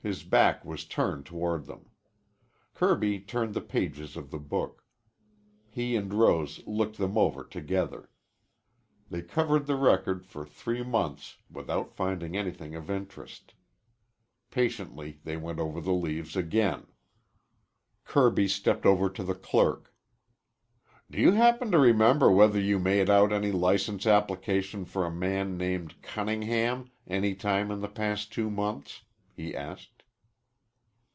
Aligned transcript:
His 0.00 0.22
back 0.22 0.64
was 0.64 0.84
turned 0.84 1.26
toward 1.26 1.64
them. 1.66 1.90
Kirby 2.72 3.18
turned 3.18 3.52
the 3.52 3.60
pages 3.60 4.16
of 4.16 4.30
the 4.30 4.38
book. 4.38 4.84
He 5.70 5.96
and 5.96 6.14
Rose 6.14 6.64
looked 6.68 6.98
them 6.98 7.18
over 7.18 7.42
together. 7.42 8.08
They 9.10 9.22
covered 9.22 9.66
the 9.66 9.74
record 9.76 10.24
for 10.24 10.46
three 10.46 10.84
months 10.84 11.38
without 11.50 11.92
finding 11.92 12.36
anything 12.36 12.76
of 12.76 12.88
interest. 12.88 13.54
Patiently 14.52 15.18
they 15.24 15.36
went 15.36 15.58
over 15.58 15.80
the 15.80 15.92
leaves 15.92 16.36
again. 16.36 16.86
Kirby 18.04 18.46
stepped 18.46 18.86
over 18.86 19.10
to 19.10 19.24
the 19.24 19.34
clerk. 19.34 19.92
"Do 21.10 21.20
you 21.20 21.32
happen 21.32 21.72
to 21.72 21.78
remember 21.78 22.30
whether 22.30 22.60
you 22.60 22.78
made 22.78 23.10
out 23.10 23.32
any 23.32 23.50
license 23.50 24.06
application 24.06 24.84
for 24.84 25.04
a 25.04 25.10
man 25.10 25.56
named 25.58 26.00
Cunningham 26.02 26.88
any 27.08 27.34
time 27.34 27.72
in 27.72 27.80
the 27.80 27.88
past 27.88 28.32
two 28.32 28.48
months?" 28.48 29.02
he 29.34 29.54
asked. 29.54 30.02